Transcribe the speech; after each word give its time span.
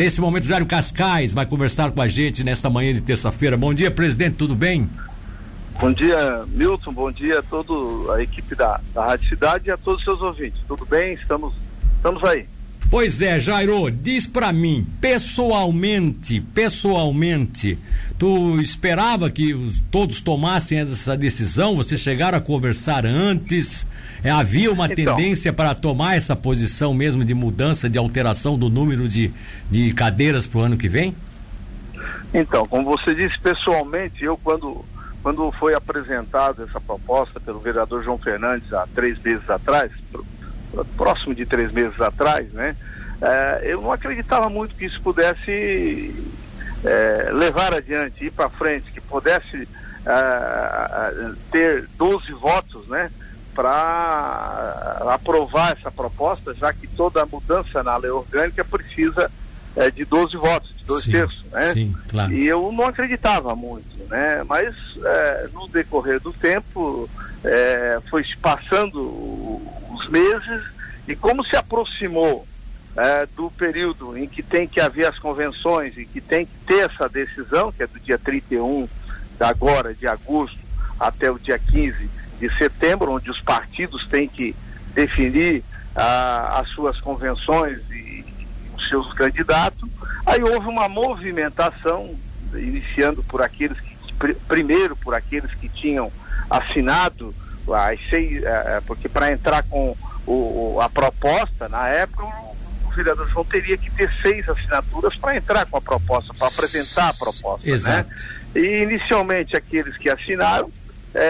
Nesse 0.00 0.18
momento, 0.18 0.46
Jário 0.46 0.64
Cascais 0.64 1.30
vai 1.30 1.44
conversar 1.44 1.90
com 1.90 2.00
a 2.00 2.08
gente 2.08 2.42
nesta 2.42 2.70
manhã 2.70 2.90
de 2.94 3.02
terça-feira. 3.02 3.54
Bom 3.54 3.74
dia, 3.74 3.90
presidente, 3.90 4.36
tudo 4.36 4.54
bem? 4.54 4.88
Bom 5.78 5.92
dia, 5.92 6.42
Milton. 6.48 6.90
Bom 6.90 7.12
dia 7.12 7.40
a 7.40 7.42
toda 7.42 8.14
a 8.14 8.22
equipe 8.22 8.54
da, 8.54 8.80
da 8.94 9.04
Rádio 9.04 9.28
Cidade 9.28 9.68
e 9.68 9.70
a 9.70 9.76
todos 9.76 9.98
os 9.98 10.04
seus 10.06 10.22
ouvintes. 10.22 10.58
Tudo 10.66 10.86
bem? 10.86 11.12
Estamos, 11.12 11.52
estamos 11.96 12.24
aí. 12.24 12.46
Pois 12.90 13.22
é, 13.22 13.38
Jairo, 13.38 13.88
diz 13.88 14.26
para 14.26 14.52
mim, 14.52 14.84
pessoalmente, 15.00 16.40
pessoalmente, 16.40 17.78
tu 18.18 18.60
esperava 18.60 19.30
que 19.30 19.54
os, 19.54 19.80
todos 19.92 20.20
tomassem 20.20 20.80
essa 20.80 21.16
decisão? 21.16 21.76
Vocês 21.76 22.00
chegaram 22.00 22.36
a 22.36 22.40
conversar 22.40 23.06
antes? 23.06 23.86
É, 24.24 24.30
havia 24.32 24.72
uma 24.72 24.86
então, 24.86 25.14
tendência 25.14 25.52
para 25.52 25.72
tomar 25.72 26.16
essa 26.16 26.34
posição 26.34 26.92
mesmo 26.92 27.24
de 27.24 27.32
mudança, 27.32 27.88
de 27.88 27.96
alteração 27.96 28.58
do 28.58 28.68
número 28.68 29.08
de, 29.08 29.32
de 29.70 29.92
cadeiras 29.92 30.48
para 30.48 30.58
o 30.58 30.62
ano 30.62 30.76
que 30.76 30.88
vem? 30.88 31.14
Então, 32.34 32.66
como 32.66 32.86
você 32.86 33.14
disse, 33.14 33.38
pessoalmente, 33.38 34.24
eu 34.24 34.36
quando, 34.36 34.84
quando 35.22 35.52
foi 35.52 35.74
apresentada 35.74 36.64
essa 36.64 36.80
proposta 36.80 37.38
pelo 37.38 37.60
vereador 37.60 38.02
João 38.02 38.18
Fernandes 38.18 38.72
há 38.72 38.84
três 38.92 39.16
meses 39.22 39.48
atrás, 39.48 39.92
próximo 40.96 41.34
de 41.34 41.44
três 41.44 41.72
meses 41.72 42.00
atrás, 42.00 42.50
né? 42.52 42.76
É, 43.20 43.60
eu 43.64 43.82
não 43.82 43.92
acreditava 43.92 44.48
muito 44.48 44.74
que 44.74 44.86
isso 44.86 45.00
pudesse 45.02 46.14
é, 46.84 47.30
levar 47.32 47.74
adiante, 47.74 48.24
ir 48.24 48.30
para 48.30 48.48
frente, 48.48 48.90
que 48.90 49.00
pudesse 49.00 49.68
é, 50.06 51.30
ter 51.50 51.88
12 51.98 52.32
votos, 52.32 52.86
né? 52.88 53.10
Para 53.54 55.02
aprovar 55.12 55.76
essa 55.76 55.90
proposta, 55.90 56.54
já 56.54 56.72
que 56.72 56.86
toda 56.86 57.26
mudança 57.26 57.82
na 57.82 57.96
lei 57.96 58.10
orgânica 58.10 58.64
precisa 58.64 59.30
de 59.94 60.04
12 60.04 60.36
votos, 60.36 60.74
de 60.76 60.84
dois 60.84 61.04
sim, 61.04 61.12
terços, 61.12 61.44
né? 61.52 61.72
Sim, 61.72 61.94
claro. 62.08 62.32
E 62.32 62.46
eu 62.46 62.72
não 62.72 62.86
acreditava 62.86 63.54
muito, 63.54 63.88
né? 64.08 64.42
Mas 64.48 64.74
no 65.52 65.68
decorrer 65.68 66.20
do 66.20 66.32
tempo 66.32 67.08
foi 68.08 68.24
passando 68.40 69.49
meses 70.10 70.64
e 71.06 71.16
como 71.16 71.44
se 71.44 71.56
aproximou 71.56 72.46
é, 72.96 73.26
do 73.36 73.50
período 73.50 74.16
em 74.16 74.26
que 74.26 74.42
tem 74.42 74.66
que 74.66 74.80
haver 74.80 75.06
as 75.06 75.18
convenções 75.18 75.96
e 75.96 76.04
que 76.04 76.20
tem 76.20 76.44
que 76.44 76.56
ter 76.66 76.90
essa 76.90 77.08
decisão, 77.08 77.72
que 77.72 77.82
é 77.82 77.86
do 77.86 77.98
dia 78.00 78.18
31 78.18 78.88
de 79.38 79.44
agora, 79.44 79.94
de 79.94 80.06
agosto, 80.06 80.58
até 80.98 81.30
o 81.30 81.38
dia 81.38 81.58
15 81.58 82.10
de 82.38 82.58
setembro, 82.58 83.12
onde 83.12 83.30
os 83.30 83.40
partidos 83.40 84.06
têm 84.06 84.28
que 84.28 84.54
definir 84.94 85.62
ah, 85.94 86.60
as 86.60 86.68
suas 86.70 87.00
convenções 87.00 87.78
e, 87.90 87.94
e 87.94 88.24
os 88.76 88.88
seus 88.88 89.12
candidatos, 89.12 89.88
aí 90.26 90.42
houve 90.42 90.66
uma 90.66 90.88
movimentação, 90.88 92.14
iniciando 92.54 93.22
por 93.22 93.42
aqueles 93.42 93.78
que, 93.78 94.14
pr 94.14 94.34
primeiro 94.48 94.96
por 94.96 95.14
aqueles 95.14 95.52
que 95.54 95.68
tinham 95.68 96.12
assinado 96.48 97.34
as 97.74 98.00
seis, 98.08 98.42
é, 98.42 98.76
é, 98.76 98.82
porque 98.86 99.08
para 99.08 99.32
entrar 99.32 99.62
com 99.64 99.96
o, 100.26 100.78
a 100.80 100.88
proposta, 100.88 101.68
na 101.68 101.88
época, 101.88 102.24
o, 102.24 102.56
o 102.86 102.90
vereador 102.90 103.28
João 103.28 103.44
teria 103.44 103.76
que 103.76 103.90
ter 103.90 104.10
seis 104.22 104.48
assinaturas 104.48 105.16
para 105.16 105.36
entrar 105.36 105.66
com 105.66 105.76
a 105.76 105.80
proposta, 105.80 106.32
para 106.34 106.48
apresentar 106.48 107.08
a 107.08 107.14
proposta. 107.14 107.66
Né? 107.66 107.72
Exato. 107.72 108.08
Né? 108.08 108.16
E 108.54 108.82
inicialmente 108.82 109.56
aqueles 109.56 109.96
que 109.96 110.10
assinaram, 110.10 110.70
é, 111.14 111.20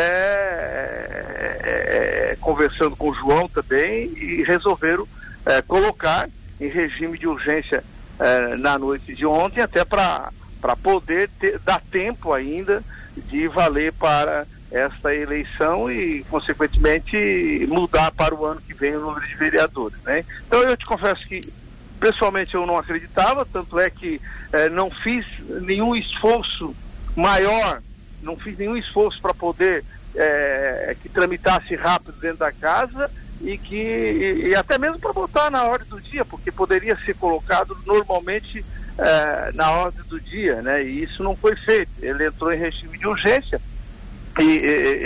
é, 1.63 2.33
é, 2.33 2.37
conversando 2.41 2.97
com 2.97 3.11
o 3.11 3.15
João 3.15 3.49
também, 3.49 4.13
e 4.17 4.43
resolveram 4.43 5.07
é, 5.47 5.63
colocar 5.63 6.29
em 6.61 6.69
regime 6.69 7.19
de 7.19 7.27
urgência 7.27 7.83
é, 8.19 8.57
na 8.57 8.79
noite 8.79 9.15
de 9.15 9.25
ontem, 9.25 9.61
até 9.61 9.85
para 9.85 10.31
poder 10.83 11.31
ter, 11.41 11.59
dar 11.61 11.81
tempo 11.91 12.33
ainda 12.33 12.83
de 13.17 13.49
valer 13.49 13.93
para 13.95 14.47
esta 14.71 15.15
eleição 15.15 15.91
e, 15.91 16.25
consequentemente, 16.31 17.67
mudar 17.69 18.13
para 18.13 18.35
o 18.35 18.47
ano 18.47 18.61
que 18.61 18.73
vem 18.73 18.97
o 18.97 19.01
número 19.01 19.27
de 19.27 19.35
vereadores. 19.35 19.99
Né? 20.05 20.25
Então, 20.47 20.61
eu 20.63 20.77
te 20.77 20.85
confesso 20.85 21.27
que, 21.27 21.41
pessoalmente, 21.99 22.55
eu 22.55 22.67
não 22.67 22.79
acreditava, 22.79 23.45
tanto 23.45 23.79
é 23.79 23.91
que 23.91 24.21
eh, 24.53 24.69
não 24.69 24.91
fiz 24.91 25.27
nenhum 25.63 25.97
esforço 25.97 26.75
maior, 27.17 27.83
não 28.23 28.37
fiz 28.37 28.57
nenhum 28.57 28.77
esforço 28.77 29.21
para 29.21 29.35
poder 29.35 29.85
eh, 30.15 30.97
que 31.03 31.09
tramitasse 31.09 31.75
rápido 31.75 32.15
dentro 32.21 32.39
da 32.39 32.53
casa 32.53 33.11
e 33.41 33.59
que 33.59 33.77
e, 33.77 34.49
e 34.49 34.55
até 34.55 34.79
mesmo 34.79 34.99
para 34.99 35.13
botar 35.13 35.51
na 35.51 35.65
ordem 35.65 35.89
do 35.89 36.01
dia, 36.01 36.25
porque 36.25 36.53
poderia 36.53 36.97
ser 37.05 37.15
colocado 37.15 37.77
normalmente 37.85 38.65
eh, 38.99 39.51
na 39.55 39.71
ordem 39.71 40.03
do 40.09 40.21
dia, 40.21 40.63
né? 40.63 40.85
E 40.85 41.03
isso 41.03 41.23
não 41.23 41.35
foi 41.37 41.57
feito. 41.57 41.91
Ele 42.01 42.27
entrou 42.27 42.53
em 42.53 42.59
regime 42.59 42.97
de 42.97 43.07
urgência 43.07 43.61
e, 44.39 44.57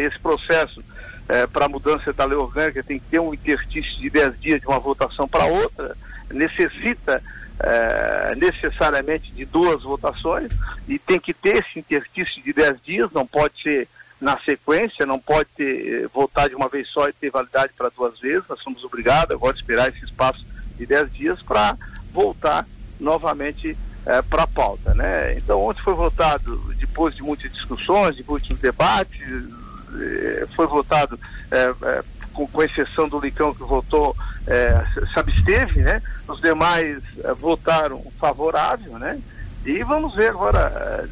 esse 0.07 0.19
processo 0.19 0.83
é, 1.29 1.47
para 1.47 1.67
a 1.67 1.69
mudança 1.69 2.13
da 2.13 2.25
lei 2.25 2.37
orgânica 2.37 2.83
tem 2.83 2.99
que 2.99 3.07
ter 3.07 3.19
um 3.19 3.33
interstício 3.33 3.97
de 3.99 4.11
10 4.11 4.41
dias 4.41 4.61
de 4.61 4.67
uma 4.67 4.79
votação 4.79 5.27
para 5.27 5.47
outra, 5.47 5.97
necessita 6.31 7.23
é, 7.61 8.35
necessariamente 8.37 9.33
de 9.33 9.45
duas 9.45 9.83
votações 9.83 10.51
e 10.89 10.99
tem 10.99 11.19
que 11.21 11.33
ter 11.33 11.57
esse 11.57 11.79
interstício 11.79 12.43
de 12.43 12.53
10 12.53 12.83
dias, 12.83 13.13
não 13.13 13.27
pode 13.27 13.63
ser 13.63 13.89
na 14.21 14.39
sequência, 14.41 15.07
não 15.07 15.19
pode 15.19 15.49
ter, 15.57 16.09
votar 16.09 16.49
de 16.49 16.55
uma 16.55 16.69
vez 16.69 16.89
só 16.89 17.09
e 17.09 17.13
ter 17.13 17.31
validade 17.31 17.73
para 17.77 17.91
duas 17.91 18.19
vezes, 18.19 18.45
nós 18.49 18.61
somos 18.61 18.83
obrigados 18.85 19.35
agora 19.35 19.55
a 19.55 19.59
esperar 19.59 19.89
esse 19.89 20.05
espaço 20.05 20.45
de 20.77 20.87
10 20.87 21.13
dias 21.13 21.43
para 21.43 21.77
voltar 22.13 22.67
novamente 22.99 23.77
é, 24.07 24.23
para 24.23 24.45
a 24.45 24.47
pauta. 24.47 24.95
Né? 24.95 25.35
Então, 25.37 25.61
ontem 25.63 25.83
foi 25.83 25.95
votado, 25.95 26.61
depois 26.79 27.15
de 27.15 27.23
muitas 27.23 27.53
discussões, 27.53 28.17
de 28.17 28.25
muitos 28.27 28.59
debates, 28.59 29.21
é, 30.01 30.47
foi 30.55 30.67
votado, 30.67 31.19
é, 31.51 31.75
é, 31.83 32.05
com, 32.33 32.47
com, 32.47 32.63
exceção 32.63 33.09
do 33.09 33.21
Licão 33.21 33.55
que 33.55 33.63
votou, 33.63 34.17
é, 34.47 34.85
se 35.13 35.19
absteve, 35.19 35.81
né? 35.81 36.03
os 36.29 36.41
demais 36.41 37.03
votaram 37.39 38.05
favorável, 38.19 38.99
né? 38.99 39.19
e 39.65 39.83
vamos 39.85 40.15
ver 40.15 40.31
agora 40.31 41.09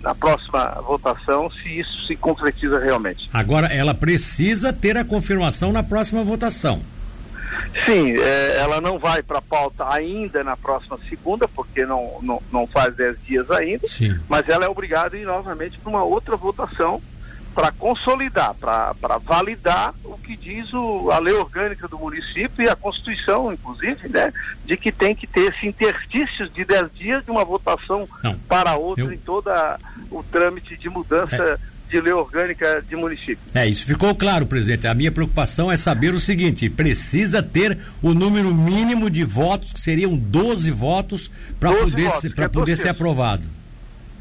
na, 0.00 0.14
próxima 0.14 0.80
votação 0.86 1.50
se 1.50 1.80
isso 1.80 2.06
se 2.06 2.16
concretiza 2.16 2.78
realmente. 2.78 3.28
Agora, 3.32 3.66
ela 3.68 3.94
precisa 3.94 4.72
ter 4.72 4.96
a 4.96 5.04
confirmação 5.04 5.72
na 5.72 5.82
próxima 5.82 6.22
votação. 6.22 6.80
Sim, 7.86 8.16
é, 8.16 8.58
ela 8.58 8.80
não 8.80 8.98
vai 8.98 9.22
para 9.22 9.38
a 9.38 9.42
pauta 9.42 9.84
ainda 9.92 10.44
na 10.44 10.56
próxima 10.56 10.98
segunda, 11.08 11.48
porque 11.48 11.84
não, 11.86 12.18
não, 12.22 12.42
não 12.52 12.66
faz 12.66 12.94
dez 12.94 13.16
dias 13.24 13.50
ainda, 13.50 13.88
Sim. 13.88 14.18
mas 14.28 14.48
ela 14.48 14.64
é 14.64 14.68
obrigada 14.68 15.16
a 15.16 15.20
ir 15.20 15.24
novamente 15.24 15.78
para 15.78 15.90
uma 15.90 16.04
outra 16.04 16.36
votação 16.36 17.00
para 17.54 17.70
consolidar, 17.70 18.54
para 18.54 19.18
validar 19.18 19.94
o 20.04 20.16
que 20.16 20.36
diz 20.36 20.72
o, 20.72 21.10
a 21.10 21.18
lei 21.18 21.34
orgânica 21.34 21.86
do 21.86 21.98
município 21.98 22.64
e 22.64 22.68
a 22.68 22.74
Constituição, 22.74 23.52
inclusive, 23.52 24.08
né, 24.08 24.32
de 24.64 24.76
que 24.76 24.90
tem 24.90 25.14
que 25.14 25.26
ter 25.26 25.52
esse 25.52 25.66
interstício 25.66 26.48
de 26.48 26.64
dez 26.64 26.88
dias 26.94 27.22
de 27.24 27.30
uma 27.30 27.44
votação 27.44 28.08
não, 28.22 28.38
para 28.48 28.76
outra 28.76 29.04
eu... 29.04 29.12
em 29.12 29.18
todo 29.18 29.50
o 30.10 30.22
trâmite 30.22 30.76
de 30.76 30.88
mudança. 30.88 31.36
É 31.36 31.71
de 31.92 32.00
lei 32.00 32.12
orgânica 32.12 32.82
de 32.88 32.96
município. 32.96 33.38
É, 33.54 33.68
isso 33.68 33.84
ficou 33.84 34.14
claro, 34.14 34.46
presidente. 34.46 34.86
A 34.86 34.94
minha 34.94 35.12
preocupação 35.12 35.70
é 35.70 35.76
saber 35.76 36.14
o 36.14 36.18
seguinte: 36.18 36.70
precisa 36.70 37.42
ter 37.42 37.78
o 38.00 38.14
número 38.14 38.52
mínimo 38.52 39.10
de 39.10 39.22
votos, 39.22 39.74
que 39.74 39.80
seriam 39.80 40.16
12 40.16 40.70
votos, 40.70 41.30
para 41.60 41.70
poder, 41.70 42.04
votos, 42.04 42.20
ser, 42.22 42.34
é 42.40 42.48
poder 42.48 42.76
ser 42.76 42.88
aprovado. 42.88 43.44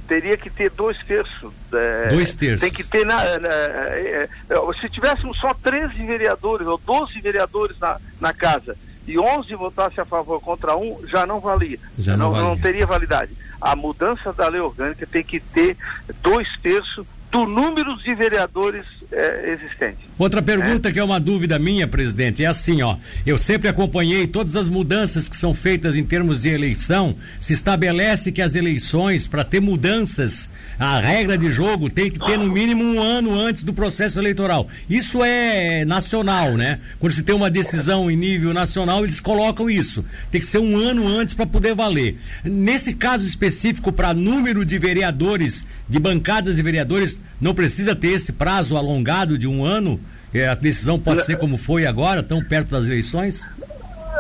Teria 0.06 0.36
que 0.36 0.50
ter 0.50 0.70
dois 0.72 0.98
terços. 1.06 1.54
É, 1.72 2.10
dois 2.10 2.34
terços. 2.34 2.60
Tem 2.60 2.72
que 2.72 2.84
ter. 2.84 3.06
Na, 3.06 3.40
na 3.40 3.48
é, 3.48 4.28
é 4.50 4.82
se 4.82 4.90
tivéssemos 4.90 5.40
só 5.40 5.54
13 5.54 5.96
vereadores 6.06 6.68
ou 6.68 6.78
12 6.78 7.22
vereadores 7.22 7.80
na, 7.80 7.98
na 8.20 8.34
casa 8.34 8.76
e 9.08 9.18
11 9.18 9.56
votassem 9.56 10.02
a 10.02 10.06
favor 10.06 10.42
contra 10.42 10.76
um, 10.76 11.00
já 11.08 11.26
não 11.26 11.40
valia. 11.40 11.80
Já 11.98 12.18
não, 12.18 12.26
não, 12.26 12.32
valia. 12.34 12.50
não 12.50 12.58
teria 12.58 12.86
validade. 12.86 13.32
A 13.62 13.76
mudança 13.78 14.34
da 14.34 14.50
lei 14.50 14.60
orgânica 14.60 15.08
tem 15.08 15.24
que 15.24 15.40
ter 15.40 15.78
dois 16.22 16.48
terços 16.62 17.08
do 17.32 17.46
número 17.46 17.96
de 17.98 18.14
vereadores 18.14 18.86
é, 19.12 19.54
existentes. 19.54 20.10
Outra 20.18 20.42
pergunta 20.42 20.90
é. 20.90 20.92
que 20.92 21.00
é 21.00 21.04
uma 21.04 21.20
dúvida 21.20 21.58
minha, 21.58 21.88
presidente, 21.88 22.44
é 22.44 22.48
assim, 22.48 22.82
ó. 22.82 22.98
Eu 23.26 23.38
sempre 23.38 23.70
acompanhei 23.70 24.28
todas 24.28 24.56
as 24.56 24.70
mudanças 24.70 25.30
que 25.30 25.38
são 25.38 25.54
feitas 25.54 25.96
em 25.96 26.04
termos 26.04 26.42
de 26.42 26.50
eleição. 26.50 27.16
Se 27.40 27.54
estabelece 27.54 28.32
que 28.32 28.42
as 28.42 28.54
eleições, 28.54 29.26
para 29.26 29.44
ter 29.44 29.62
mudanças, 29.62 30.50
a 30.78 31.00
regra 31.00 31.38
de 31.38 31.50
jogo 31.50 31.90
tem 31.90 32.12
que 32.12 32.20
ter 32.20 32.38
no 32.38 32.52
mínimo 32.52 32.84
um 32.84 33.02
ano 33.02 33.34
antes 33.34 33.64
do 33.64 33.74
processo 33.74 34.20
eleitoral. 34.20 34.68
Isso 34.90 35.24
é 35.24 35.86
nacional, 35.86 36.56
né? 36.58 36.80
Quando 37.00 37.14
se 37.14 37.24
tem 37.24 37.34
uma 37.34 37.50
decisão 37.50 38.12
em 38.12 38.18
nível 38.18 38.54
nacional, 38.54 39.04
eles 39.04 39.20
colocam 39.20 39.70
isso. 39.70 40.04
Tem 40.30 40.42
que 40.42 40.48
ser 40.48 40.60
um 40.60 40.78
ano 40.78 41.08
antes 41.08 41.34
para 41.34 41.46
poder 41.46 41.74
valer. 41.76 42.18
Nesse 42.44 42.94
caso 42.94 43.26
específico, 43.26 43.92
para 43.92 44.14
número 44.14 44.66
de 44.66 44.78
vereadores, 44.78 45.66
de 45.88 46.00
bancadas 46.00 46.58
de 46.58 46.62
vereadores, 46.62 47.21
não 47.40 47.54
precisa 47.54 47.96
ter 47.96 48.10
esse 48.10 48.32
prazo 48.32 48.78
alongado 48.78 49.38
de 49.38 49.48
um 49.48 49.64
ano? 49.66 50.00
É, 50.34 50.48
a 50.48 50.54
decisão 50.54 51.00
pode 51.00 51.26
ser 51.26 51.38
como 51.38 51.58
foi 51.58 51.86
agora, 51.86 52.24
tão 52.24 52.44
perto 52.44 52.70
das 52.70 52.86
eleições? 52.86 53.48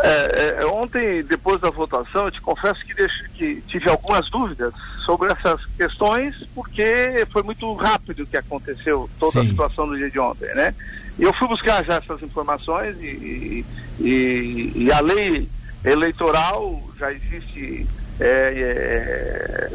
É, 0.03 0.61
é, 0.61 0.65
ontem, 0.65 1.23
depois 1.23 1.61
da 1.61 1.69
votação, 1.69 2.25
eu 2.25 2.31
te 2.31 2.41
confesso 2.41 2.83
que, 2.85 2.93
deixo, 2.93 3.23
que 3.35 3.61
tive 3.67 3.89
algumas 3.89 4.29
dúvidas 4.29 4.73
sobre 5.05 5.31
essas 5.31 5.63
questões, 5.77 6.35
porque 6.55 7.25
foi 7.31 7.43
muito 7.43 7.71
rápido 7.73 8.25
que 8.25 8.35
aconteceu 8.35 9.09
toda 9.19 9.33
Sim. 9.33 9.39
a 9.39 9.49
situação 9.49 9.85
no 9.85 9.97
dia 9.97 10.09
de 10.09 10.19
ontem, 10.19 10.53
né? 10.55 10.73
E 11.19 11.23
eu 11.23 11.33
fui 11.33 11.47
buscar 11.47 11.83
já 11.85 11.95
essas 11.95 12.21
informações 12.23 12.95
e, 12.99 13.65
e, 13.99 14.73
e 14.75 14.91
a 14.91 14.99
lei 15.01 15.47
eleitoral 15.83 16.81
já 16.97 17.11
existe 17.11 17.87
é, 18.19 18.27
é, 18.27 19.69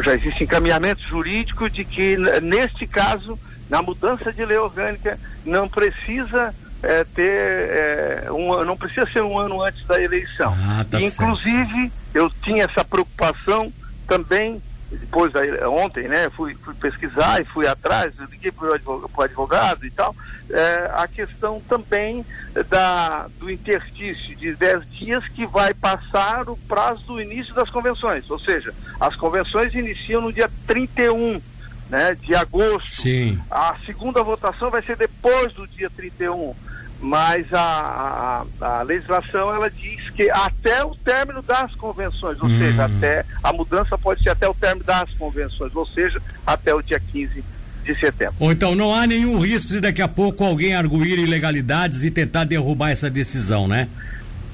já 0.00 0.14
existe 0.14 0.44
encaminhamento 0.44 1.02
jurídico 1.02 1.68
de 1.68 1.84
que 1.84 2.16
neste 2.40 2.86
caso 2.86 3.38
na 3.68 3.82
mudança 3.82 4.32
de 4.32 4.44
lei 4.44 4.56
orgânica 4.56 5.18
não 5.44 5.68
precisa 5.68 6.54
é, 6.82 7.04
ter 7.04 7.30
é, 7.30 8.28
um, 8.30 8.64
não 8.64 8.76
precisa 8.76 9.06
ser 9.06 9.22
um 9.22 9.38
ano 9.38 9.62
antes 9.62 9.84
da 9.86 10.00
eleição. 10.00 10.54
Ah, 10.62 10.84
tá 10.88 11.00
Inclusive 11.00 11.72
certo. 11.72 11.92
eu 12.14 12.30
tinha 12.42 12.64
essa 12.64 12.84
preocupação 12.84 13.72
também 14.06 14.60
depois 14.96 15.32
ontem, 15.68 16.08
né, 16.08 16.30
fui, 16.30 16.54
fui, 16.54 16.74
pesquisar 16.74 17.40
e 17.40 17.44
fui 17.44 17.66
atrás, 17.66 18.12
liguei 18.30 18.52
para 18.52 18.70
o 18.70 18.74
advogado, 18.74 19.22
advogado, 19.22 19.86
e 19.86 19.90
tal, 19.90 20.14
é, 20.50 20.90
a 20.94 21.08
questão 21.08 21.60
também 21.68 22.24
da, 22.68 23.26
do 23.38 23.50
interstício 23.50 24.36
de 24.36 24.54
10 24.54 24.90
dias 24.90 25.26
que 25.28 25.46
vai 25.46 25.72
passar 25.72 26.48
o 26.48 26.56
prazo 26.56 27.02
do 27.04 27.20
início 27.20 27.54
das 27.54 27.70
convenções, 27.70 28.30
ou 28.30 28.38
seja, 28.38 28.74
as 29.00 29.16
convenções 29.16 29.74
iniciam 29.74 30.20
no 30.20 30.32
dia 30.32 30.50
31 30.66 31.40
né, 31.88 32.16
de 32.20 32.34
agosto. 32.34 33.02
Sim. 33.02 33.38
A 33.50 33.76
segunda 33.84 34.22
votação 34.22 34.70
vai 34.70 34.82
ser 34.82 34.96
depois 34.96 35.52
do 35.52 35.66
dia 35.66 35.90
31 35.90 36.54
mas 37.02 37.52
a, 37.52 38.44
a, 38.60 38.78
a, 38.78 38.82
legislação 38.82 39.52
ela 39.52 39.68
diz 39.68 40.08
que 40.10 40.30
até 40.30 40.84
o 40.84 40.94
término 40.94 41.42
das 41.42 41.74
convenções, 41.74 42.40
ou 42.40 42.48
hum. 42.48 42.58
seja, 42.58 42.84
até 42.84 43.24
a 43.42 43.52
mudança 43.52 43.98
pode 43.98 44.22
ser 44.22 44.30
até 44.30 44.48
o 44.48 44.54
término 44.54 44.84
das 44.84 45.10
convenções, 45.14 45.74
ou 45.74 45.84
seja, 45.84 46.22
até 46.46 46.72
o 46.72 46.80
dia 46.80 47.00
15 47.00 47.44
de 47.84 47.98
setembro. 47.98 48.36
Ou 48.38 48.52
então 48.52 48.76
não 48.76 48.94
há 48.94 49.04
nenhum 49.04 49.40
risco 49.40 49.70
de 49.70 49.80
daqui 49.80 50.00
a 50.00 50.06
pouco 50.06 50.44
alguém 50.44 50.76
arguir 50.76 51.18
ilegalidades 51.18 52.04
e 52.04 52.10
tentar 52.10 52.44
derrubar 52.44 52.90
essa 52.90 53.10
decisão, 53.10 53.66
né? 53.66 53.88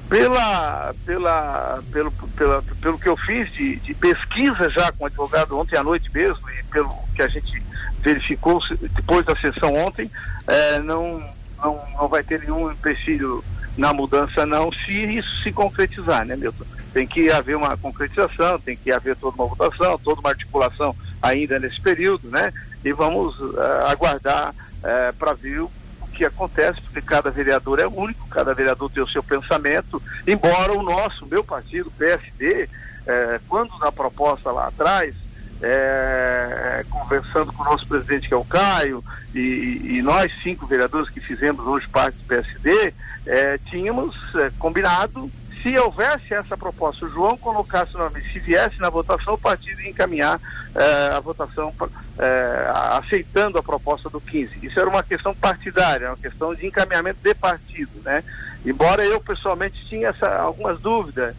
Pela, 0.09 0.95
pela, 1.05 1.83
pelo, 1.91 2.11
pela, 2.35 2.63
pelo 2.81 2.97
que 2.97 3.07
eu 3.07 3.15
fiz 3.15 3.47
de, 3.53 3.75
de 3.75 3.93
pesquisa 3.93 4.67
já 4.71 4.91
com 4.91 5.03
o 5.03 5.05
advogado 5.05 5.55
ontem 5.55 5.77
à 5.77 5.83
noite 5.83 6.09
mesmo 6.11 6.49
e 6.49 6.63
pelo 6.63 6.97
que 7.15 7.21
a 7.21 7.27
gente 7.27 7.61
verificou 8.01 8.59
depois 8.95 9.23
da 9.23 9.35
sessão 9.35 9.71
ontem, 9.75 10.09
é, 10.47 10.79
não 10.79 11.23
não, 11.61 11.79
não 11.93 12.07
vai 12.07 12.23
ter 12.23 12.41
nenhum 12.41 12.71
empecilho 12.71 13.43
na 13.77 13.93
mudança 13.93 14.45
não, 14.45 14.71
se 14.71 14.91
isso 14.91 15.43
se 15.43 15.51
concretizar, 15.51 16.25
né, 16.25 16.35
Milton? 16.35 16.65
Tem 16.93 17.07
que 17.07 17.31
haver 17.31 17.55
uma 17.55 17.77
concretização, 17.77 18.59
tem 18.59 18.75
que 18.75 18.91
haver 18.91 19.15
toda 19.15 19.35
uma 19.35 19.47
votação, 19.47 19.97
toda 19.99 20.19
uma 20.19 20.31
articulação 20.31 20.95
ainda 21.21 21.59
nesse 21.59 21.79
período, 21.79 22.29
né? 22.29 22.51
E 22.83 22.91
vamos 22.91 23.39
uh, 23.39 23.59
aguardar 23.87 24.49
uh, 24.51 25.13
para 25.17 25.33
ver 25.33 25.61
o 25.61 25.71
que 26.13 26.25
acontece, 26.25 26.81
porque 26.81 27.01
cada 27.01 27.29
vereador 27.29 27.79
é 27.79 27.87
único, 27.87 28.27
cada 28.27 28.53
vereador 28.53 28.89
tem 28.89 29.01
o 29.01 29.07
seu 29.07 29.23
pensamento, 29.23 30.01
embora 30.27 30.73
o 30.73 30.83
nosso, 30.83 31.25
meu 31.25 31.43
partido, 31.43 31.91
PSD, 31.97 32.67
eh, 33.07 33.39
quando 33.47 33.75
na 33.79 33.91
proposta 33.91 34.51
lá 34.51 34.67
atrás, 34.67 35.15
é, 35.61 36.85
conversando 36.89 37.51
com 37.53 37.63
o 37.63 37.65
nosso 37.65 37.87
presidente, 37.87 38.27
que 38.27 38.33
é 38.33 38.37
o 38.37 38.45
Caio, 38.45 39.03
e, 39.33 39.97
e 39.97 40.01
nós 40.01 40.31
cinco 40.41 40.65
vereadores 40.65 41.09
que 41.09 41.19
fizemos 41.19 41.65
hoje 41.65 41.87
parte 41.87 42.17
do 42.17 42.25
PSD, 42.25 42.93
é, 43.25 43.57
tínhamos 43.69 44.15
é, 44.35 44.51
combinado 44.57 45.29
se 45.61 45.77
houvesse 45.77 46.33
essa 46.33 46.55
proposta, 46.55 47.05
o 47.05 47.09
João 47.09 47.37
colocasse 47.37 47.93
o 47.95 47.97
nome, 47.97 48.21
se 48.21 48.39
viesse 48.39 48.79
na 48.79 48.89
votação, 48.89 49.33
o 49.33 49.37
partido 49.37 49.81
ia 49.81 49.89
encaminhar 49.89 50.39
é, 50.73 51.15
a 51.15 51.19
votação 51.19 51.73
é, 52.17 52.71
aceitando 52.97 53.57
a 53.57 53.63
proposta 53.63 54.09
do 54.09 54.21
15. 54.21 54.53
Isso 54.63 54.79
era 54.79 54.89
uma 54.89 55.03
questão 55.03 55.35
partidária, 55.35 56.09
uma 56.09 56.17
questão 56.17 56.55
de 56.55 56.65
encaminhamento 56.65 57.19
de 57.21 57.33
partido, 57.33 57.91
né? 58.03 58.23
Embora 58.65 59.03
eu 59.03 59.19
pessoalmente 59.19 59.85
tinha 59.85 60.09
essa, 60.09 60.33
algumas 60.37 60.79
dúvidas 60.79 61.29
é, 61.29 61.35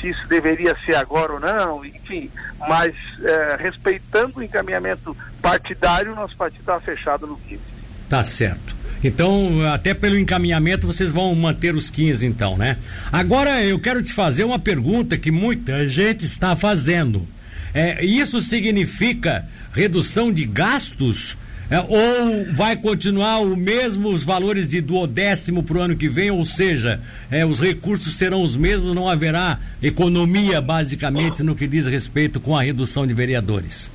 se 0.00 0.10
isso 0.10 0.26
deveria 0.28 0.76
ser 0.84 0.94
agora 0.94 1.32
ou 1.32 1.40
não, 1.40 1.84
enfim, 1.84 2.30
mas 2.58 2.94
é, 3.22 3.56
respeitando 3.58 4.38
o 4.38 4.42
encaminhamento 4.42 5.16
partidário, 5.40 6.14
nosso 6.14 6.36
partido 6.36 6.60
está 6.60 6.80
fechado 6.80 7.26
no 7.26 7.36
15. 7.36 7.60
Tá 8.08 8.22
certo. 8.24 8.76
Então, 9.02 9.66
até 9.72 9.94
pelo 9.94 10.16
encaminhamento, 10.16 10.86
vocês 10.86 11.10
vão 11.10 11.34
manter 11.34 11.74
os 11.74 11.90
15, 11.90 12.24
então, 12.24 12.56
né? 12.56 12.76
Agora, 13.10 13.62
eu 13.64 13.80
quero 13.80 14.02
te 14.02 14.12
fazer 14.12 14.44
uma 14.44 14.58
pergunta 14.58 15.16
que 15.16 15.30
muita 15.30 15.88
gente 15.88 16.24
está 16.24 16.54
fazendo. 16.54 17.26
É, 17.74 18.04
isso 18.04 18.40
significa 18.40 19.44
redução 19.72 20.32
de 20.32 20.44
gastos 20.44 21.36
é, 21.72 21.80
ou 21.80 22.52
vai 22.54 22.76
continuar 22.76 23.38
o 23.38 23.56
mesmo 23.56 24.10
os 24.10 24.24
valores 24.24 24.68
de 24.68 24.82
duodécimo 24.82 25.62
para 25.62 25.78
o 25.78 25.80
ano 25.80 25.96
que 25.96 26.06
vem, 26.06 26.30
ou 26.30 26.44
seja, 26.44 27.00
é, 27.30 27.46
os 27.46 27.60
recursos 27.60 28.18
serão 28.18 28.42
os 28.42 28.54
mesmos, 28.54 28.94
não 28.94 29.08
haverá 29.08 29.58
economia 29.82 30.60
basicamente 30.60 31.42
no 31.42 31.56
que 31.56 31.66
diz 31.66 31.86
respeito 31.86 32.38
com 32.38 32.54
a 32.54 32.62
redução 32.62 33.06
de 33.06 33.14
vereadores. 33.14 33.90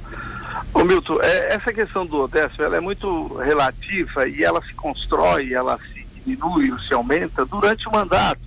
Ô 0.74 0.84
Milton, 0.84 1.22
é, 1.22 1.54
essa 1.54 1.72
questão 1.72 2.04
do 2.04 2.18
duodécimo 2.18 2.64
ela 2.66 2.78
é 2.78 2.80
muito 2.80 3.36
relativa 3.36 4.28
e 4.28 4.44
ela 4.44 4.60
se 4.64 4.74
constrói, 4.74 5.54
ela 5.54 5.78
se 5.94 6.04
diminui 6.16 6.72
ou 6.72 6.80
se 6.80 6.96
aumenta 6.96 7.46
durante 7.46 7.88
o 7.88 7.92
mandato. 7.92 8.42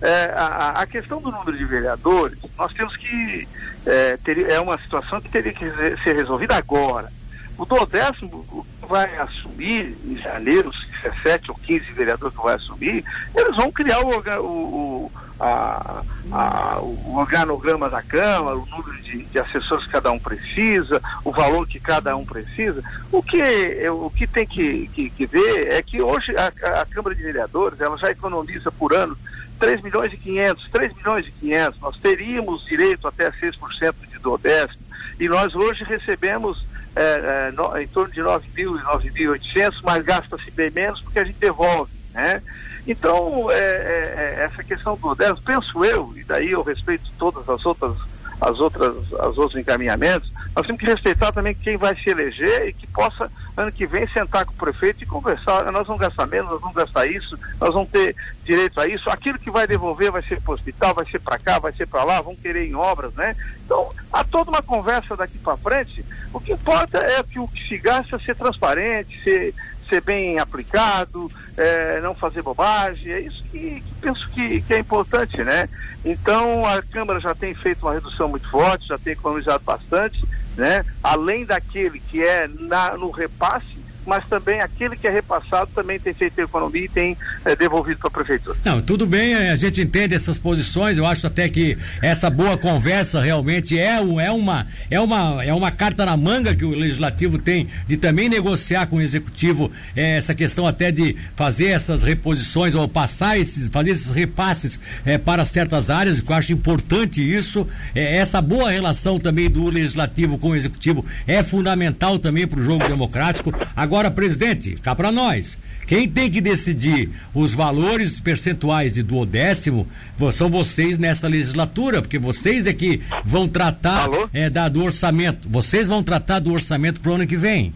É, 0.00 0.32
a, 0.34 0.80
a, 0.80 0.86
questão 0.86 1.20
do 1.20 1.30
número 1.30 1.56
de 1.56 1.64
vereadores, 1.66 2.38
nós 2.58 2.72
temos 2.72 2.96
que. 2.96 3.46
É, 3.84 4.16
ter, 4.24 4.50
é 4.50 4.58
uma 4.58 4.78
situação 4.78 5.20
que 5.20 5.28
teria 5.28 5.52
que 5.52 5.64
ser 6.02 6.16
resolvida 6.16 6.56
agora. 6.56 7.12
O 7.58 7.64
Dodécimo 7.64 8.66
vai 8.88 9.16
assumir 9.16 9.96
em 10.04 10.16
janeiro, 10.16 10.72
se 10.72 11.06
é 11.06 11.12
7 11.22 11.50
ou 11.50 11.56
15 11.56 11.92
vereadores 11.92 12.36
que 12.36 12.42
vai 12.42 12.54
assumir, 12.54 13.04
eles 13.34 13.56
vão 13.56 13.70
criar 13.70 14.00
o, 14.00 14.40
o, 14.40 15.12
a, 15.38 16.02
a, 16.30 16.78
o 16.80 17.16
organograma 17.16 17.88
da 17.88 18.02
Câmara, 18.02 18.56
o 18.56 18.66
número 18.66 19.02
de, 19.02 19.24
de, 19.24 19.38
assessores 19.38 19.84
que 19.86 19.92
cada 19.92 20.10
um 20.10 20.18
precisa, 20.18 21.00
o 21.24 21.32
valor 21.32 21.66
que 21.66 21.78
cada 21.78 22.16
um 22.16 22.24
precisa. 22.24 22.82
O 23.10 23.22
que, 23.22 23.42
o 23.88 24.10
que 24.10 24.26
tem 24.26 24.46
que, 24.46 24.88
que, 24.88 25.10
que 25.10 25.26
ver 25.26 25.72
é 25.72 25.82
que 25.82 26.02
hoje 26.02 26.34
a, 26.36 26.80
a, 26.80 26.86
Câmara 26.86 27.14
de 27.14 27.22
Vereadores 27.22 27.80
ela 27.80 27.96
já 27.96 28.10
economiza 28.10 28.70
por 28.70 28.94
ano 28.94 29.16
3 29.58 29.82
milhões 29.82 30.12
e 30.12 30.16
500, 30.16 30.68
3 30.70 30.96
milhões 30.96 31.26
e 31.26 31.32
500. 31.32 31.80
Nós 31.80 31.96
teríamos 31.98 32.64
direito 32.64 33.06
até 33.06 33.30
6% 33.30 33.94
de 34.10 34.18
do 34.18 34.38
décimo 34.38 34.82
e 35.18 35.28
nós 35.28 35.54
hoje 35.54 35.84
recebemos 35.84 36.64
é, 36.94 37.48
é, 37.48 37.52
no, 37.52 37.76
em 37.78 37.86
torno 37.86 38.12
de 38.12 38.20
9 38.20 38.46
mil 38.54 38.76
e 38.76 38.80
9.800, 38.80 39.80
mas 39.82 40.04
gasta-se 40.04 40.50
bem 40.50 40.70
menos 40.70 41.00
porque 41.00 41.18
a 41.18 41.24
gente 41.24 41.38
devolve, 41.38 41.92
né? 42.12 42.42
Então, 42.86 43.50
é, 43.50 43.54
é, 43.54 44.34
é 44.38 44.44
essa 44.44 44.62
questão 44.64 44.96
do 44.96 45.14
10, 45.14 45.38
penso 45.40 45.84
eu, 45.84 46.12
e 46.16 46.24
daí 46.24 46.50
eu 46.50 46.62
respeito 46.62 47.10
todas 47.18 47.48
as 47.48 47.64
outras 47.64 47.96
as 48.42 48.58
outras, 48.58 48.94
as 49.14 49.38
outros 49.38 49.56
encaminhamentos, 49.56 50.32
nós 50.54 50.66
temos 50.66 50.80
que 50.80 50.86
respeitar 50.86 51.32
também 51.32 51.54
quem 51.54 51.76
vai 51.76 51.94
se 51.94 52.10
eleger 52.10 52.68
e 52.68 52.72
que 52.72 52.86
possa, 52.88 53.30
ano 53.56 53.72
que 53.72 53.86
vem, 53.86 54.06
sentar 54.08 54.44
com 54.44 54.52
o 54.52 54.56
prefeito 54.56 55.02
e 55.02 55.06
conversar. 55.06 55.70
Nós 55.72 55.86
vamos 55.86 56.02
gastar 56.02 56.26
menos, 56.26 56.50
nós 56.50 56.60
vamos 56.60 56.76
gastar 56.76 57.06
isso, 57.06 57.38
nós 57.60 57.72
vamos 57.72 57.88
ter 57.88 58.14
direito 58.44 58.78
a 58.80 58.86
isso. 58.86 59.08
Aquilo 59.08 59.38
que 59.38 59.50
vai 59.50 59.66
devolver 59.66 60.10
vai 60.10 60.22
ser 60.22 60.40
para 60.40 60.50
o 60.50 60.54
hospital, 60.54 60.94
vai 60.94 61.10
ser 61.10 61.20
para 61.20 61.38
cá, 61.38 61.58
vai 61.58 61.72
ser 61.72 61.86
para 61.86 62.04
lá, 62.04 62.20
vão 62.20 62.36
querer 62.36 62.68
em 62.68 62.74
obras, 62.74 63.14
né? 63.14 63.34
Então, 63.64 63.90
há 64.12 64.24
toda 64.24 64.50
uma 64.50 64.62
conversa 64.62 65.16
daqui 65.16 65.38
para 65.38 65.56
frente. 65.56 66.04
O 66.32 66.40
que 66.40 66.52
importa 66.52 66.98
é 66.98 67.22
que 67.22 67.38
o 67.38 67.48
que 67.48 67.66
se 67.66 67.78
gasta 67.78 68.18
ser 68.18 68.34
transparente, 68.34 69.22
ser 69.22 69.54
ser 69.92 70.00
bem 70.00 70.38
aplicado, 70.38 71.30
é, 71.54 72.00
não 72.00 72.14
fazer 72.14 72.40
bobagem, 72.40 73.12
é 73.12 73.20
isso 73.20 73.44
que, 73.50 73.82
que 73.82 73.94
penso 74.00 74.26
que, 74.30 74.62
que, 74.62 74.72
é 74.72 74.78
importante, 74.78 75.44
né? 75.44 75.68
Então 76.02 76.64
a 76.64 76.80
Câmara 76.82 77.20
já 77.20 77.34
tem 77.34 77.52
feito 77.52 77.82
uma 77.82 77.92
redução 77.92 78.26
muito 78.26 78.48
forte, 78.48 78.88
já 78.88 78.96
tem 78.96 79.12
economizado 79.12 79.62
bastante, 79.62 80.24
né? 80.56 80.82
Além 81.02 81.44
daquele 81.44 82.00
que 82.00 82.22
é 82.22 82.48
na, 82.48 82.96
no 82.96 83.10
repasse, 83.10 83.81
mas 84.06 84.26
também 84.26 84.60
aquele 84.60 84.96
que 84.96 85.06
é 85.06 85.10
repassado 85.10 85.70
também 85.74 85.98
tem 85.98 86.12
feito 86.12 86.38
economia 86.38 86.84
e 86.84 86.88
tem 86.88 87.16
é, 87.44 87.56
devolvido 87.56 87.98
para 88.00 88.08
a 88.08 88.10
prefeitura. 88.10 88.56
Não, 88.64 88.82
tudo 88.82 89.06
bem, 89.06 89.34
a 89.34 89.56
gente 89.56 89.80
entende 89.80 90.14
essas 90.14 90.38
posições, 90.38 90.98
eu 90.98 91.06
acho 91.06 91.26
até 91.26 91.48
que 91.48 91.76
essa 92.00 92.28
boa 92.28 92.56
conversa 92.56 93.20
realmente 93.20 93.78
é, 93.78 93.96
é, 93.96 94.30
uma, 94.30 94.66
é, 94.90 95.00
uma, 95.00 95.44
é 95.44 95.54
uma 95.54 95.70
carta 95.70 96.04
na 96.04 96.16
manga 96.16 96.54
que 96.54 96.64
o 96.64 96.70
legislativo 96.70 97.38
tem 97.38 97.68
de 97.86 97.96
também 97.96 98.28
negociar 98.28 98.86
com 98.86 98.96
o 98.96 99.00
executivo 99.00 99.70
é, 99.94 100.16
essa 100.16 100.34
questão 100.34 100.66
até 100.66 100.90
de 100.90 101.16
fazer 101.36 101.68
essas 101.68 102.02
reposições 102.02 102.74
ou 102.74 102.86
passar 102.88 103.38
esses, 103.38 103.68
fazer 103.68 103.90
esses 103.90 104.10
repasses 104.10 104.80
é, 105.04 105.18
para 105.18 105.44
certas 105.44 105.90
áreas, 105.90 106.20
que 106.20 106.30
eu 106.30 106.36
acho 106.36 106.52
importante 106.52 107.22
isso. 107.22 107.66
Essa 107.94 108.40
boa 108.40 108.70
relação 108.70 109.18
também 109.18 109.48
do 109.48 109.68
legislativo 109.68 110.38
com 110.38 110.50
o 110.50 110.56
executivo 110.56 111.04
é 111.26 111.42
fundamental 111.42 112.18
também 112.18 112.46
para 112.46 112.60
o 112.60 112.64
jogo 112.64 112.86
democrático. 112.86 113.52
Agora, 113.76 113.91
Agora, 113.92 114.10
presidente, 114.10 114.78
cá 114.82 114.94
para 114.94 115.12
nós. 115.12 115.58
Quem 115.86 116.08
tem 116.08 116.30
que 116.30 116.40
decidir 116.40 117.10
os 117.34 117.52
valores 117.52 118.18
percentuais 118.18 118.94
de 118.94 119.02
duodécimo 119.02 119.86
são 120.32 120.48
vocês 120.48 120.96
nessa 120.96 121.28
legislatura, 121.28 122.00
porque 122.00 122.18
vocês 122.18 122.66
é 122.66 122.72
que 122.72 123.02
vão 123.22 123.46
tratar 123.46 124.08
é, 124.32 124.48
da, 124.48 124.66
do 124.70 124.82
orçamento. 124.82 125.46
Vocês 125.46 125.88
vão 125.88 126.02
tratar 126.02 126.38
do 126.38 126.54
orçamento 126.54 127.02
para 127.02 127.12
o 127.12 127.14
ano 127.16 127.26
que 127.26 127.36
vem. 127.36 127.74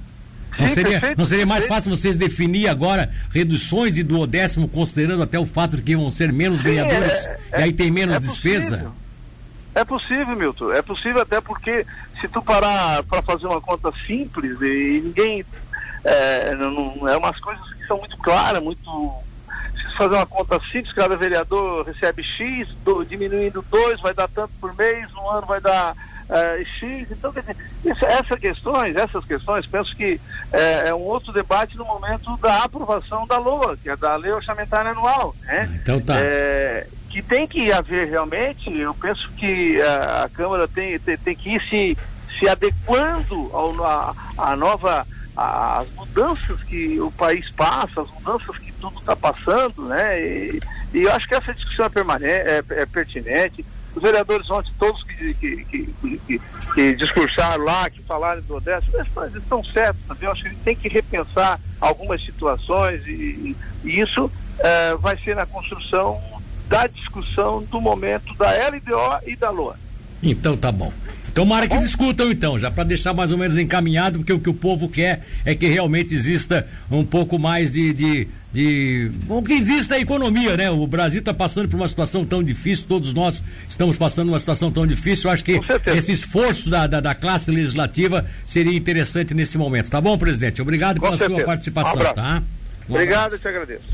Não, 0.58 0.68
seria, 0.70 1.02
não 1.18 1.26
seria 1.26 1.44
mais 1.44 1.66
fácil 1.66 1.90
vocês 1.90 2.16
definir 2.16 2.66
agora 2.66 3.10
reduções 3.30 3.94
de 3.94 4.02
duodécimo, 4.02 4.68
considerando 4.68 5.22
até 5.22 5.38
o 5.38 5.44
fato 5.44 5.76
de 5.76 5.82
que 5.82 5.94
vão 5.94 6.10
ser 6.10 6.32
menos 6.32 6.62
ganhadores 6.62 7.26
é, 7.26 7.38
é, 7.52 7.60
e 7.60 7.62
aí 7.64 7.72
tem 7.74 7.90
menos 7.90 8.16
é 8.16 8.20
despesa? 8.20 8.78
Possível. 8.78 9.05
É 9.76 9.84
possível, 9.84 10.34
Milton. 10.34 10.72
É 10.72 10.80
possível 10.80 11.20
até 11.20 11.38
porque 11.38 11.86
se 12.18 12.26
tu 12.28 12.40
parar 12.40 13.02
para 13.02 13.20
fazer 13.20 13.46
uma 13.46 13.60
conta 13.60 13.92
simples 14.06 14.58
e 14.62 15.02
ninguém. 15.04 15.44
É, 16.02 16.54
não, 16.54 17.06
é 17.06 17.14
umas 17.14 17.38
coisas 17.38 17.62
que 17.74 17.86
são 17.86 17.98
muito 17.98 18.16
claras, 18.16 18.62
muito. 18.62 19.12
Se 19.74 19.96
fazer 19.98 20.14
uma 20.14 20.24
conta 20.24 20.58
simples, 20.72 20.94
cada 20.94 21.14
vereador 21.14 21.84
recebe 21.84 22.22
X, 22.22 22.68
do, 22.84 23.04
diminuindo 23.04 23.62
dois, 23.70 24.00
vai 24.00 24.14
dar 24.14 24.28
tanto 24.28 24.52
por 24.58 24.74
mês, 24.74 25.12
um 25.14 25.28
ano 25.28 25.46
vai 25.46 25.60
dar 25.60 25.92
uh, 25.92 26.64
X. 26.64 27.10
Então, 27.10 27.30
quer 27.30 27.40
dizer, 27.40 27.56
isso, 27.84 28.06
essas 28.06 28.38
questões, 28.38 28.96
essas 28.96 29.26
questões, 29.26 29.66
penso 29.66 29.94
que 29.94 30.18
é, 30.52 30.88
é, 30.88 30.94
um 30.94 31.02
outro 31.02 31.34
debate 31.34 31.76
no 31.76 31.84
momento 31.84 32.34
da 32.38 32.64
aprovação 32.64 33.26
da 33.26 33.36
LOA, 33.36 33.76
que 33.76 33.90
é 33.90 33.96
da 33.96 34.16
Lei 34.16 34.32
Orçamentária 34.32 34.92
Anual. 34.92 35.34
Né? 35.42 35.80
Então 35.82 36.00
tá. 36.00 36.14
É, 36.18 36.86
que 37.16 37.22
tem 37.22 37.46
que 37.46 37.72
haver 37.72 38.10
realmente, 38.10 38.70
eu 38.78 38.92
penso 38.92 39.30
que 39.38 39.80
a, 39.80 40.24
a 40.24 40.28
Câmara 40.28 40.68
tem, 40.68 40.98
tem, 40.98 41.16
tem, 41.16 41.34
que 41.34 41.54
ir 41.54 41.62
se, 41.62 41.98
se 42.38 42.46
adequando 42.46 43.48
ao, 43.54 43.82
a, 43.82 44.14
a 44.36 44.54
nova, 44.54 45.06
as 45.34 45.90
mudanças 45.94 46.62
que 46.64 47.00
o 47.00 47.10
país 47.10 47.48
passa, 47.52 48.02
as 48.02 48.10
mudanças 48.10 48.58
que 48.58 48.70
tudo 48.72 48.98
está 48.98 49.16
passando, 49.16 49.86
né? 49.86 50.20
E, 50.20 50.60
e, 50.92 51.04
eu 51.04 51.12
acho 51.14 51.26
que 51.26 51.34
essa 51.34 51.54
discussão 51.54 51.90
é, 52.20 52.28
é, 52.28 52.64
é 52.82 52.84
pertinente. 52.84 53.64
Os 53.94 54.02
vereadores 54.02 54.50
ontem, 54.50 54.70
todos 54.78 55.02
que, 55.04 55.32
que, 55.32 55.64
que, 55.64 56.40
que, 56.74 56.94
discursaram 56.96 57.64
lá, 57.64 57.88
que 57.88 58.02
falaram 58.02 58.42
do 58.42 58.56
Odessa, 58.56 58.84
eles 58.94 59.36
estão 59.36 59.64
certos, 59.64 60.02
Eu 60.20 60.32
acho 60.32 60.42
que 60.42 60.50
gente 60.50 60.60
tem 60.60 60.76
que 60.76 60.86
repensar 60.86 61.58
algumas 61.80 62.22
situações 62.22 63.06
e, 63.06 63.56
e 63.82 64.00
isso 64.00 64.30
é, 64.58 64.94
vai 64.96 65.16
ser 65.16 65.34
na 65.34 65.46
construção 65.46 66.35
da 66.68 66.86
discussão 66.86 67.62
do 67.70 67.80
momento 67.80 68.34
da 68.34 68.50
LDO 68.50 69.28
e 69.30 69.36
da 69.36 69.50
LOA. 69.50 69.76
Então 70.22 70.56
tá 70.56 70.72
bom. 70.72 70.92
Tomara 71.36 71.68
que 71.68 71.76
discutam 71.76 72.30
então, 72.32 72.58
já 72.58 72.70
para 72.70 72.84
deixar 72.84 73.12
mais 73.12 73.30
ou 73.30 73.36
menos 73.36 73.58
encaminhado, 73.58 74.20
porque 74.20 74.32
o 74.32 74.40
que 74.40 74.48
o 74.48 74.54
povo 74.54 74.88
quer 74.88 75.20
é 75.44 75.54
que 75.54 75.66
realmente 75.66 76.14
exista 76.14 76.66
um 76.90 77.04
pouco 77.04 77.38
mais 77.38 77.70
de. 77.70 77.92
de, 77.92 78.28
de 78.50 79.10
bom, 79.26 79.42
que 79.42 79.52
exista 79.52 79.96
a 79.96 80.00
economia, 80.00 80.56
né? 80.56 80.70
O 80.70 80.86
Brasil 80.86 81.20
está 81.20 81.34
passando 81.34 81.68
por 81.68 81.76
uma 81.76 81.88
situação 81.88 82.24
tão 82.24 82.42
difícil, 82.42 82.86
todos 82.88 83.12
nós 83.12 83.44
estamos 83.68 83.98
passando 83.98 84.30
uma 84.30 84.38
situação 84.40 84.72
tão 84.72 84.86
difícil. 84.86 85.28
Eu 85.28 85.34
acho 85.34 85.44
que 85.44 85.60
esse 85.94 86.10
esforço 86.10 86.70
da, 86.70 86.86
da, 86.86 87.00
da, 87.00 87.14
classe 87.14 87.50
legislativa 87.50 88.24
seria 88.46 88.74
interessante 88.74 89.34
nesse 89.34 89.58
momento. 89.58 89.90
Tá 89.90 90.00
bom, 90.00 90.16
presidente? 90.16 90.62
Obrigado 90.62 90.98
Com 90.98 91.04
pela 91.06 91.18
certeza. 91.18 91.38
sua 91.38 91.46
participação, 91.46 92.00
um 92.00 92.14
tá? 92.14 92.42
Um 92.88 92.94
Obrigado, 92.94 93.24
abraço. 93.26 93.38
te 93.38 93.48
agradeço. 93.48 93.88